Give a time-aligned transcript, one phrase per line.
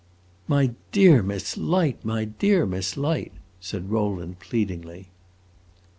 [0.47, 5.09] "My dear Miss Light, my dear Miss Light!" said Rowland, pleadingly.